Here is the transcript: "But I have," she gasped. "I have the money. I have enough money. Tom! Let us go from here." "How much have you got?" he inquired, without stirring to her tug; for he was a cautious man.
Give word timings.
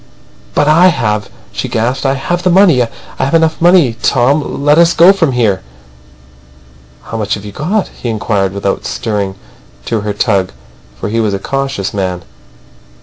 "But 0.55 0.67
I 0.67 0.87
have," 0.87 1.29
she 1.51 1.67
gasped. 1.69 2.07
"I 2.07 2.15
have 2.15 2.41
the 2.41 2.49
money. 2.49 2.81
I 2.81 2.89
have 3.19 3.35
enough 3.35 3.61
money. 3.61 3.97
Tom! 4.01 4.65
Let 4.65 4.79
us 4.79 4.95
go 4.95 5.13
from 5.13 5.33
here." 5.33 5.61
"How 7.03 7.17
much 7.17 7.35
have 7.35 7.45
you 7.45 7.51
got?" 7.51 7.89
he 7.89 8.09
inquired, 8.09 8.51
without 8.51 8.83
stirring 8.85 9.35
to 9.85 10.01
her 10.01 10.13
tug; 10.13 10.53
for 10.99 11.09
he 11.09 11.19
was 11.19 11.35
a 11.35 11.39
cautious 11.39 11.93
man. 11.93 12.23